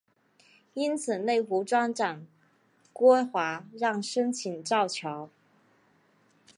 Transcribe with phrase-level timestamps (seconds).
[0.73, 2.25] 因此内湖庄长
[2.91, 5.29] 郭华让申请造桥。